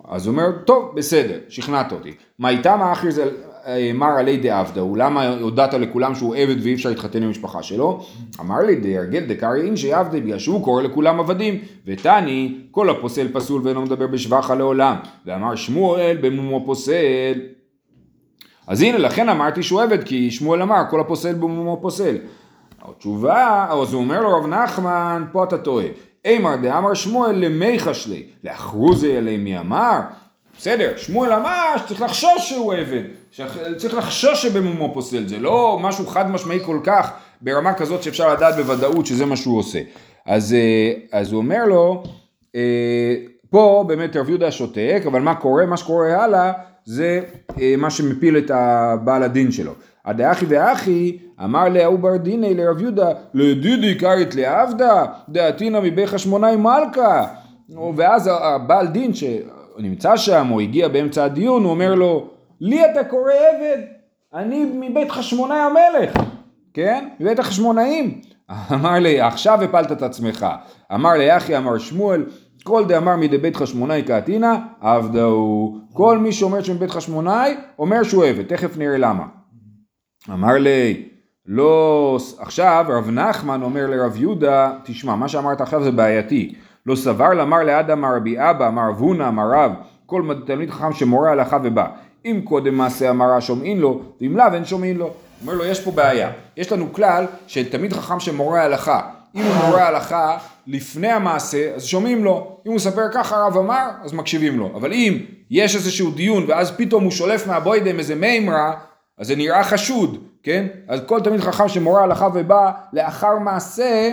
[0.08, 2.12] אז הוא אומר, טוב, בסדר, שכנעת אותי.
[2.38, 3.30] מה איתם האחר זה,
[3.68, 8.04] אה, מר עלי דעבדהו, למה הודעת לכולם שהוא עבד ואי אפשר להתחתן עם המשפחה שלו?
[8.40, 13.60] אמר לי דהרגל דקריא אינשי עבדי בגלל שהוא קורא לכולם עבדים, ותני כל הפוסל פסול
[13.64, 17.40] ואינו מדבר בשבחה לעולם, ואמר שמואל במומו פוסל.
[18.66, 22.16] אז הנה לכן אמרתי שהוא עבד כי שמואל אמר כל הפוסל במומו פוסל.
[22.82, 25.86] התשובה, אז הוא אומר לו רב נחמן, פה אתה טועה.
[26.24, 30.00] אימר דאמר שמואל למי חשלי, לאחרוזי עלי מי אמר?
[30.58, 33.02] בסדר, שמואל אמר שצריך לחשוש שהוא עבד,
[33.76, 38.56] צריך לחשוש שבמומו פוסל, זה לא משהו חד משמעי כל כך ברמה כזאת שאפשר לדעת
[38.56, 39.78] בוודאות שזה מה שהוא עושה.
[40.26, 42.02] אז, אה, אז הוא אומר לו,
[42.56, 43.14] אה,
[43.50, 45.66] פה באמת רב יהודה שותק, אבל מה קורה?
[45.66, 46.52] מה שקורה הלאה
[46.84, 47.20] זה
[47.60, 49.72] אה, מה שמפיל את הבעל הדין שלו.
[50.04, 57.26] הדאחי ואחי אמר להוא בר דינא לרב יהודה לדידי קרית לעבדה דעתינא מבי חשמונאי מלכה
[57.96, 59.14] ואז הבעל דין
[59.78, 63.82] שנמצא שם או הגיע באמצע הדיון הוא אומר לו לי אתה קורא עבד?
[64.34, 66.12] אני מבית חשמונאי המלך.
[66.74, 67.08] כן?
[67.20, 68.20] מבית החשמונאים.
[68.74, 70.46] אמר לי עכשיו הפלת את עצמך.
[70.94, 72.24] אמר לי אחי אמר שמואל
[72.64, 78.24] כל דאמר מדי בית חשמונאי קעתינא עבדהו כל מי שאומר שהוא מבית חשמונאי אומר שהוא
[78.24, 78.46] עבד.
[78.46, 79.24] תכף נראה למה.
[80.30, 81.08] אמר לי,
[81.46, 86.54] לא, עכשיו רב נחמן אומר לרב יהודה, תשמע, מה שאמרת עכשיו זה בעייתי.
[86.88, 89.72] לא סבר למר לאדם רבי אבא, אמר רב הונא, אמר רב,
[90.06, 91.86] כל תלמיד חכם שמורה הלכה ובא.
[92.24, 95.10] אם קודם מעשה המרה שומעים לו, ואם לאו אין שומעים לו.
[95.42, 96.30] אומר לו, יש פה בעיה.
[96.56, 99.00] יש לנו כלל שתלמיד חכם שמורה הלכה,
[99.36, 102.56] אם הוא מורה הלכה לפני המעשה, אז שומעים לו.
[102.66, 104.70] אם הוא מספר ככה הרב אמר, אז מקשיבים לו.
[104.74, 105.18] אבל אם
[105.50, 108.72] יש איזשהו דיון, ואז פתאום הוא שולף מהבוידם איזה מימרה,
[109.18, 110.66] אז זה נראה חשוד, כן?
[110.88, 114.12] אז כל תלמיד חכם שמורה הלכה ובא לאחר מעשה,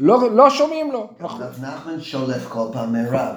[0.00, 1.08] לא, לא שומעים לו.
[1.62, 3.36] נחמן שולף כל פעם מרב.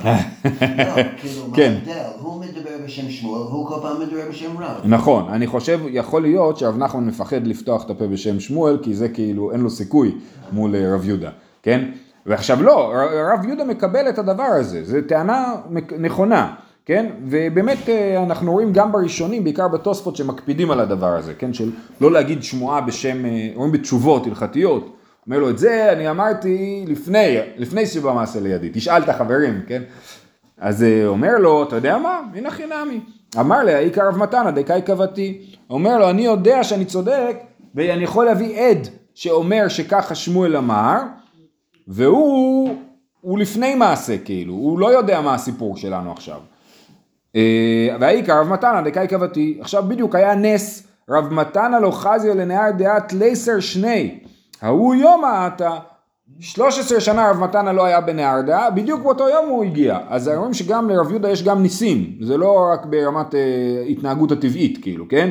[0.78, 1.73] לא, כאילו, מה כן.
[1.73, 2.02] ההבדל?
[2.19, 4.82] הוא מדבר בשם שמואל, הוא כל פעם מדבר בשם רב.
[4.86, 9.10] נכון, אני חושב, יכול להיות שרב נחמן מפחד לפתוח את הפה בשם שמואל, כי זה
[9.10, 10.15] כאילו, אין לו סיכוי
[10.52, 11.30] מול אה, רב יהודה,
[11.63, 11.89] כן?
[12.26, 12.93] ועכשיו לא,
[13.34, 15.56] רב יהודה מקבל את הדבר הזה, זו טענה
[15.99, 16.54] נכונה,
[16.86, 17.06] כן?
[17.26, 21.54] ובאמת אה, אנחנו רואים גם בראשונים, בעיקר בתוספות, שמקפידים על הדבר הזה, כן?
[21.54, 21.71] של
[22.02, 24.95] לא להגיד שמועה בשם, אה, רואים בתשובות הלכתיות,
[25.28, 29.84] אומר לו את זה אני אמרתי לפני, לפני שבא מעשה לידי, תשאל את החברים, כן?
[30.58, 32.22] אז אה, אומר לו, אתה יודע מה?
[32.36, 33.00] הנה חינמי.
[33.40, 35.42] אמר לי, העיקר רב מתנא דקאי קבתי.
[35.70, 37.36] אומר לו, אני יודע שאני צודק,
[37.76, 41.00] ואני יכול להביא עד שאומר שככה שמואל אמר,
[41.88, 42.76] והוא
[43.22, 46.40] הוא לפני מעשה כאילו, הוא לא יודע מה הסיפור שלנו עכשיו.
[47.36, 49.58] אה, והעיקר רב מתנא דקאי קבתי.
[49.62, 54.20] עכשיו בדיוק היה נס, רב מתנא לא חזיה לנהר דעת לייסר שני.
[54.63, 55.71] ההוא יום עתה.
[56.39, 59.99] 13 שנה רב מתנא לא היה בנהרדה, בדיוק באותו יום הוא הגיע.
[60.10, 64.80] אז רואים שגם לרב יהודה יש גם ניסים, זה לא רק ברמת אה, התנהגות הטבעית
[64.82, 65.30] כאילו, כן?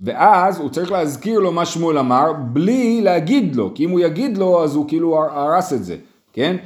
[0.00, 4.38] ואז הוא צריך להזכיר לו מה שמואל אמר, בלי להגיד לו, כי אם הוא יגיד
[4.38, 5.96] לו אז הוא כאילו הרס את זה,
[6.32, 6.56] כן?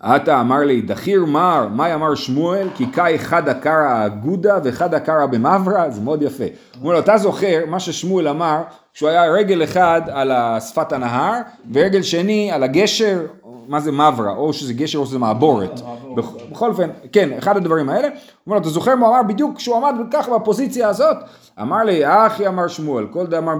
[0.00, 5.26] עתה אמר לי, דחיר מר, מאי אמר שמואל, כי קאי חד הקרא אגודה וחד הקרא
[5.26, 6.44] במברה, זה מאוד יפה.
[6.44, 8.60] הוא אומר לו, אתה זוכר מה ששמואל אמר,
[8.94, 11.32] שהוא היה רגל אחד על שפת הנהר,
[11.74, 13.20] ורגל שני על הגשר,
[13.68, 15.80] מה זה מברה, או שזה גשר או שזה מעבורת.
[16.16, 18.08] בכ- בכל אופן, כן, אחד הדברים האלה.
[18.08, 18.14] הוא
[18.46, 21.16] אומר לו, אתה זוכר מה הוא אמר בדיוק כשהוא עמד ככה בפוזיציה הזאת?
[21.60, 23.52] אמר לי, אחי אמר שמואל, כל דאמר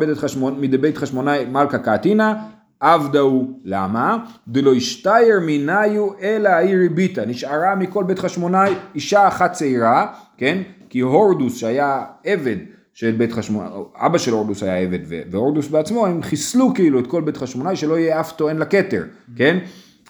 [0.81, 2.33] בית חשמונאי מלכה קעתינא,
[2.80, 4.18] עבדהו, למה?
[4.48, 10.58] דלא השתייר מניו אלא העיר הביטה, נשארה מכל בית חשמונאי אישה אחת צעירה, כן?
[10.88, 12.56] כי הורדוס שהיה עבד
[12.94, 14.98] של בית חשמונאי, אבא של הורדוס היה עבד
[15.30, 19.04] והורדוס בעצמו, הם חיסלו כאילו את כל בית חשמונאי שלא יהיה אף טוען לכתר,
[19.36, 19.58] כן?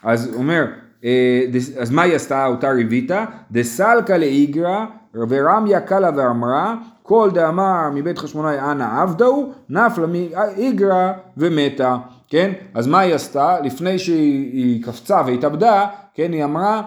[0.03, 0.65] אז הוא אומר,
[1.05, 1.45] אה,
[1.79, 3.25] אז מה היא עשתה אותה ריביטה?
[3.51, 11.97] דסלקה לאיגרא ורמיה קלה ואמרה כל דאמר מבית חשמונאי אנא עבדהו נפלה מאיגרא ומתה
[12.29, 12.53] כן?
[12.75, 13.57] אז מה היא עשתה?
[13.65, 16.83] לפני שהיא היא קפצה והתאבדה כן היא אמרה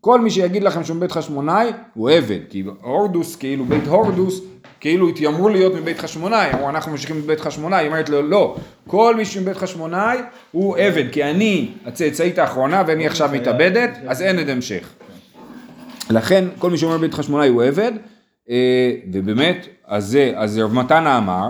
[0.00, 4.40] כל מי שיגיד לכם שהוא מבית חשמונאי הוא עבד כי הורדוס כאילו בית הורדוס
[4.80, 6.52] כאילו התיימרו להיות מבית חשמונאי.
[6.54, 7.78] אמרו אנחנו ממשיכים מבית חשמונאי.
[7.78, 8.56] היא אומרת לו לא
[8.86, 10.18] כל מי שמבית חשמונאי
[10.52, 14.88] הוא עבד כי אני הצאצאית האחרונה ואני עכשיו מתאבדת אז אין עד המשך.
[16.10, 17.92] לכן כל מי שאומר בית חשמונאי הוא עבד,
[18.50, 21.48] אה, ובאמת, אז זה, אז רב מתנא אמר,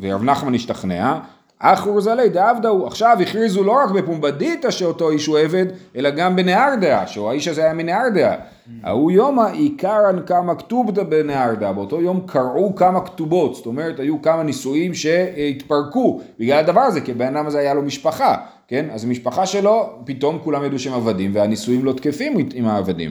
[0.00, 1.18] ורב נחמן השתכנע,
[1.58, 5.66] אחור זלי דעבדה הוא, עכשיו הכריזו לא רק בפומבדיתא שאותו איש הוא עבד,
[5.96, 8.34] אלא גם בנהרדעה, שהאיש הזה היה מנהרדעה.
[8.82, 14.42] ההוא יומא עיקרן כמה כתובתא בנהרדעה, באותו יום קראו כמה כתובות, זאת אומרת היו כמה
[14.42, 18.36] נישואים שהתפרקו בגלל הדבר הזה, כי הבן אדם הזה היה לו משפחה,
[18.68, 18.86] כן?
[18.90, 23.10] אז המשפחה שלו, פתאום כולם ידעו שהם עבדים, והנישואים לא תקפים עם העבדים.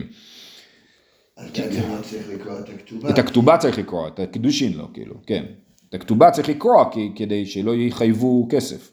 [1.36, 3.10] אז בעצם לא צריך לקרוא את הכתובה.
[3.10, 5.44] את הכתובה צריך לקרוא, את הקידושין לא, כאילו, כן.
[5.88, 8.92] את הכתובה צריך לקרוא כי, כדי שלא יחייבו כסף.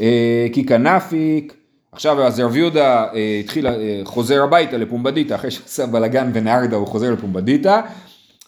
[0.00, 1.54] אה, כי כנפיק,
[1.92, 6.86] עכשיו אז רב יהודה אה, התחיל, אה, חוזר הביתה לפומבדיתא, אחרי שעשה בלאגן בנהרדה הוא
[6.86, 7.80] חוזר לפומבדיתא,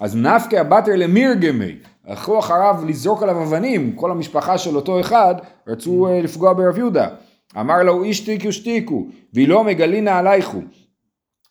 [0.00, 1.72] אז נפקא בתר למירגמי,
[2.07, 5.35] הלכו אחריו לזרוק עליו אבנים, כל המשפחה של אותו אחד
[5.68, 7.09] רצו לפגוע ברב יהודה.
[7.61, 10.61] אמר לו אישתיקו שתיקו, ולא מגלינה עלייכו.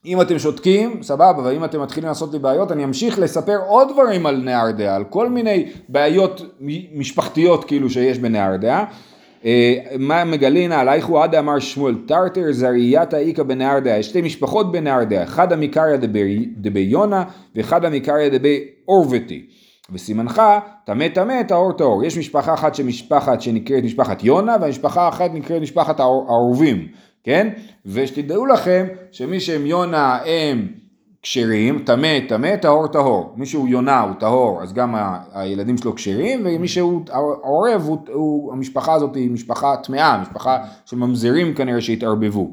[0.05, 4.25] אם אתם שותקים, סבבה, ואם אתם מתחילים לעשות לי בעיות, אני אמשיך לספר עוד דברים
[4.25, 6.41] על נהר דעה, על כל מיני בעיות
[6.95, 8.85] משפחתיות כאילו שיש בנהר דעה.
[9.45, 14.21] אה, מה מגלינה עלייך הוא עד אמר שמואל טרטר זרייתא איכא בנהר דעה, יש שתי
[14.21, 15.95] משפחות בנהר דעה, אחד המקריא
[16.57, 17.23] דבי- יונה
[17.55, 19.45] ואחד המקריא דבי עורבתי.
[19.93, 20.41] וסימנך
[20.85, 22.03] טמא טמא טהור טהור.
[22.03, 26.87] יש משפחה אחת שמשפחת שנקראת משפחת יונה והמשפחה אחת נקראת משפחת העורבים,
[27.25, 27.49] כן?
[27.85, 30.67] ושתדעו לכם שמי שהם יונה הם
[31.21, 33.33] כשרים, טמא טמא טהור טהור.
[33.37, 37.01] מי שהוא יונה הוא טהור אז גם ה- הילדים שלו כשרים ומי שהוא
[37.41, 42.51] עורב הוא, הוא, המשפחה הזאת היא משפחה טמאה, משפחה של ממזרים כנראה שהתערבבו.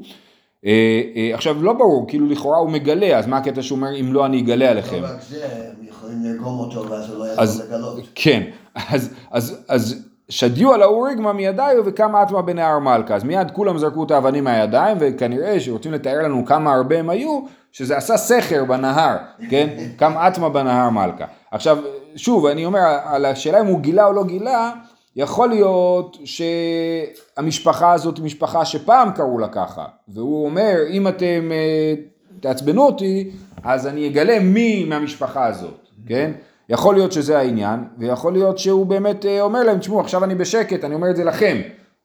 [0.65, 4.13] אה, אה, עכשיו לא ברור, כאילו לכאורה הוא מגלה, אז מה הקטע שהוא אומר אם
[4.13, 5.01] לא אני אגלה עליכם?
[5.01, 7.99] לא רק זה, הם יכולים לרגום אותו ואז הוא לא יכול לגלות.
[8.15, 8.43] כן,
[8.75, 14.03] אז, אז, אז שדיו על האוריגמה מידיו וקמה אטמה בנהר מלכה, אז מיד כולם זרקו
[14.03, 17.41] את האבנים מהידיים וכנראה שרוצים לתאר לנו כמה הרבה הם היו,
[17.71, 19.17] שזה עשה סכר בנהר,
[19.49, 19.67] כן?
[19.99, 21.25] קם אטמה בנהר מלכה.
[21.51, 21.77] עכשיו,
[22.15, 24.71] שוב, אני אומר, על השאלה אם הוא גילה או לא גילה,
[25.15, 31.93] יכול להיות שהמשפחה הזאת היא משפחה שפעם קראו לה ככה, והוא אומר, אם אתם אה,
[32.39, 33.31] תעצבנו אותי,
[33.63, 36.31] אז אני אגלה מי מהמשפחה הזאת, כן?
[36.73, 40.83] יכול להיות שזה העניין, ויכול להיות שהוא באמת אה, אומר להם, תשמעו, עכשיו אני בשקט,
[40.83, 41.57] אני אומר את זה לכם,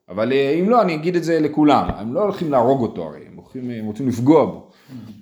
[0.09, 1.88] אבל אה, אם לא, אני אגיד את זה לכולם.
[1.96, 4.70] הם לא הולכים להרוג אותו הרי, הם, הולכים, הם רוצים לפגוע בו.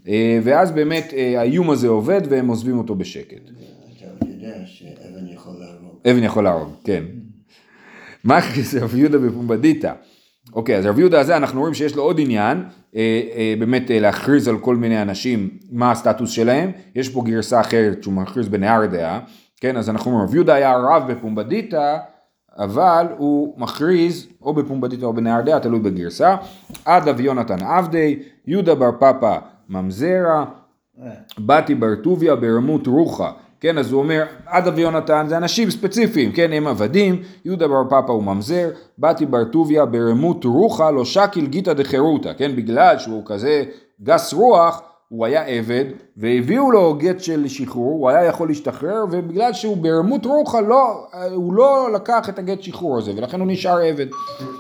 [0.09, 3.41] אה, ואז באמת אה, האיום הזה עובד והם עוזבים אותו בשקט.
[4.19, 5.99] אתה יודע שאבן יכול להרוג.
[6.11, 7.05] אבן יכול להרוג, כן.
[8.25, 9.93] מה זה רב יהודה בפומבדיתא?
[10.57, 12.65] אוקיי, אז רב יהודה הזה אנחנו רואים שיש לו עוד עניין,
[12.97, 17.61] אה, אה, באמת אה, להכריז על כל מיני אנשים מה הסטטוס שלהם, יש פה גרסה
[17.61, 19.21] אחרת שהוא מכריז בנהר דעה,
[19.61, 21.97] כן, אז אנחנו אומרים רב יהודה היה רב בפומבדיתא,
[22.59, 26.37] אבל הוא מכריז או בפומבדיתא או בנהר דעה, תלוי בגרסה,
[26.85, 29.39] עד אבי יונתן עבדי, יהודה בר פפא
[29.69, 30.45] ממזרע,
[31.03, 35.71] אה, באתי בר טוביה ברמות רוחה, כן, אז הוא אומר, עד אבי יונתן זה אנשים
[35.71, 41.05] ספציפיים, כן, הם עבדים, יהודה בר פפא הוא ממזר, באתי בר טוביה ברמות רוחה לא
[41.05, 43.65] שקיל גיתא דחירותא, כן, בגלל שהוא כזה
[44.03, 45.85] גס רוח, הוא היה עבד,
[46.17, 51.55] והביאו לו גט של שחרור, הוא היה יכול להשתחרר, ובגלל שהוא ברמות רוחה, לא, הוא
[51.55, 54.07] לא לקח את הגט שחרור הזה, ולכן הוא נשאר עבד.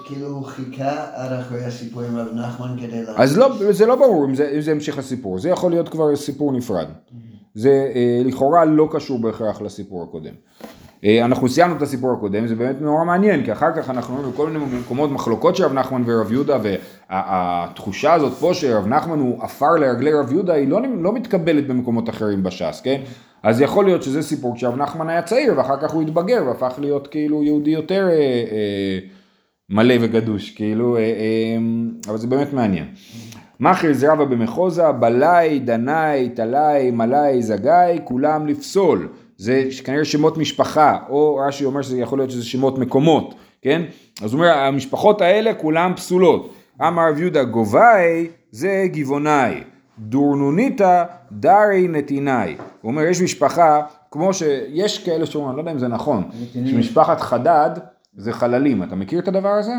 [0.05, 3.01] כאילו הוא חיכה עד אחרי הסיפור עם רב נחמן כדי.
[3.17, 6.17] אז לא, זה לא ברור אם זה, אם זה המשך הסיפור, זה יכול להיות כבר
[6.17, 6.87] סיפור נפרד.
[7.57, 10.35] זה אה, לכאורה לא קשור בהכרח לסיפור הקודם.
[11.05, 14.33] אה, אנחנו סיימנו את הסיפור הקודם, זה באמת נורא מעניין, כי אחר כך אנחנו רואים
[14.33, 19.43] בכל מיני מקומות מחלוקות של רב נחמן ורב יהודה, והתחושה הזאת פה שרב נחמן הוא
[19.43, 23.01] עפר לרגלי רב יהודה, היא לא, לא מתקבלת במקומות אחרים בש"ס, כן?
[23.43, 27.07] אז יכול להיות שזה סיפור כשרב נחמן היה צעיר, ואחר כך הוא התבגר והפך להיות
[27.07, 28.99] כאילו יהודי יותר אה, אה,
[29.71, 31.07] מלא וגדוש, כאילו, אה, אה,
[32.09, 32.87] אבל זה באמת מעניין.
[33.61, 39.09] מכר זרבה במחוזה, בלאי, דנאי, טלאי, מלאי, זגאי, כולם לפסול.
[39.37, 43.83] זה כנראה שמות משפחה, או רש"י אומר שזה יכול להיות שזה שמות מקומות, כן?
[44.23, 46.55] אז הוא אומר, המשפחות האלה כולם פסולות.
[46.81, 49.55] אמר רב יהודה גובאי זה גבעונאי,
[49.99, 52.57] דורנוניתא דרי נתינאי.
[52.83, 56.25] הוא אומר, יש משפחה, כמו שיש כאלה שאומרים, אני לא יודע אם זה נכון.
[56.53, 57.71] שמשפחת חדד
[58.17, 58.83] זה חללים.
[58.83, 59.73] אתה מכיר את הדבר הזה?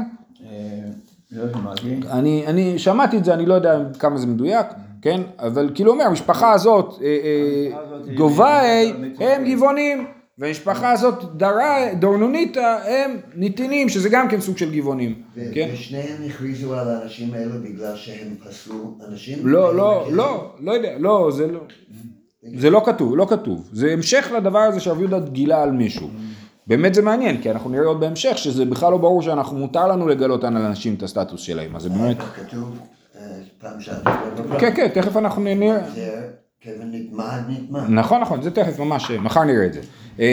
[1.32, 1.44] לא.
[2.12, 4.68] אני, אני שמעתי את זה, אני לא יודע כמה זה מדויק,
[5.02, 5.22] כן?
[5.40, 8.94] אבל כאילו אומר, המשפחה הזאת, אה, אה, גובאי.
[9.20, 11.24] הם גבעונים, והמשפחה הזאת,
[12.00, 15.22] דורנוניתא, הם נתינים, שזה גם כן סוג של גבעונים,
[15.54, 15.70] כן?
[15.74, 19.48] ושניהם הכריזו על האנשים האלה בגלל שהם פסלו אנשים?
[19.48, 21.60] לא, לא, לא, לא יודע, לא, זה לא,
[22.56, 23.70] זה לא כתוב, לא כתוב.
[23.74, 26.10] זה המשך לדבר הזה שרב יהודה גילה על מישהו.
[26.68, 30.08] באמת זה מעניין, כי אנחנו נראה עוד בהמשך שזה בכלל לא ברור שאנחנו, מותר לנו
[30.08, 32.78] לגלות על אנשים את הסטטוס שלהם, אז זה באמת, כתוב
[33.16, 33.22] אה,
[33.60, 34.60] פעם שעברה.
[34.60, 35.80] כן, כן, תכף אנחנו נראה.
[37.90, 39.80] נכון, נכון, זה תכף ממש, מחר נראה את זה.
[40.20, 40.26] אה,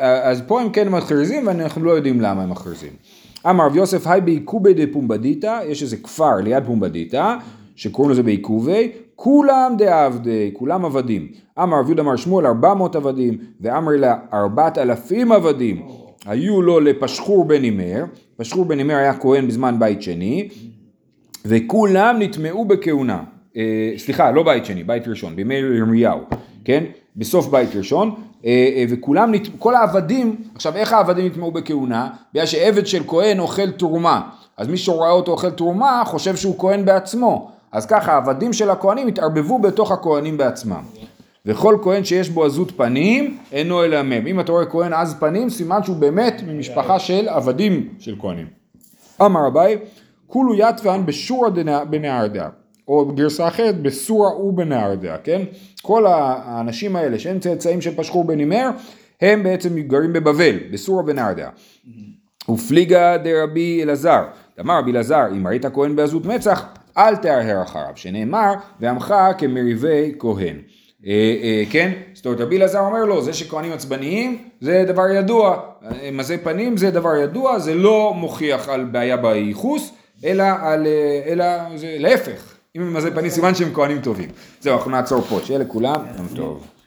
[0.00, 2.92] אה, אז פה הם כן מכריזים ואנחנו לא יודעים למה הם מכריזים.
[3.50, 7.34] אמר רב יוסף היי בעיכובי דפומבדיתא, יש איזה כפר ליד פומבדיתא,
[7.76, 11.28] שקוראים לזה בעיכובי, כולם דעבדי, כולם עבדים.
[11.62, 15.82] אמר רב יהודה מר שמואל ארבע מאות עבדים, ואמר לה ארבעת אלפים עבדים.
[16.26, 18.04] היו לו לפשחור בן הימר,
[18.36, 20.48] פשחור בן הימר היה כהן בזמן בית שני,
[21.44, 23.22] וכולם נטמעו בכהונה.
[23.56, 26.18] אה, סליחה, לא בית שני, בית ראשון, בימי ירמיהו,
[26.64, 26.84] כן?
[27.16, 32.08] בסוף בית ראשון, אה, אה, וכולם, נת- כל העבדים, עכשיו איך העבדים נטמעו בכהונה?
[32.34, 34.20] בגלל שעבד של כהן אוכל תרומה,
[34.56, 39.08] אז מי שרואה אותו אוכל תרומה חושב שהוא כהן בעצמו, אז ככה העבדים של הכהנים
[39.08, 40.82] התערבבו בתוך הכהנים בעצמם.
[41.46, 44.26] וכל כהן שיש בו עזות פנים, אינו אלא מם.
[44.26, 48.46] אם אתה רואה כהן עז פנים, סימן שהוא באמת ממשפחה של עבדים של כהנים.
[49.22, 49.78] אמר אביי,
[50.26, 51.48] כולו יתבן בשורא
[51.90, 52.48] בנהרדע,
[52.88, 55.42] או בגרסה אחרת בסורא ובנהרדע, כן?
[55.82, 58.52] כל האנשים האלה שהם צאצאים של פשחור בן
[59.20, 61.48] הם בעצם גרים בבבל, בסורא בנהרדע.
[62.48, 64.24] ופליגה דרבי אלעזר,
[64.60, 66.64] אמר רבי אלעזר, אם ראית כהן בעזות מצח,
[67.08, 70.56] אל תהרהר אחריו, שנאמר, ועמך כמריבי כהן.
[71.06, 71.92] אה, אה, כן?
[72.14, 76.76] זאת אומרת, רבי אלעזר אומר לו, זה שכהנים עצבניים זה דבר ידוע, אה, מזי פנים
[76.76, 79.92] זה דבר ידוע, זה לא מוכיח על בעיה בייחוס,
[80.24, 81.44] אלא על, אה, אלא
[81.76, 84.28] זה להפך, אם הם מזי פנים סימן שהם כהנים טובים.
[84.60, 86.66] זהו, אנחנו נעצור פה, שיהיה לכולם יום טוב.